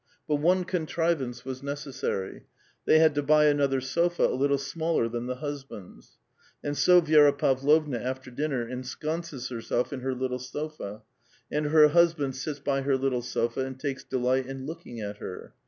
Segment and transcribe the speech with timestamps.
[0.27, 2.41] But one contrivance was necessarv;
[2.87, 6.17] they had to buy another sofa a little smaller than the hus band's.
[6.63, 11.01] And so Vi^ra Pavlovna, after dinner, ensconces herself in her little sofa;
[11.43, 15.53] ^ and her husband sits by her little sofa, and takes delight in looking at her.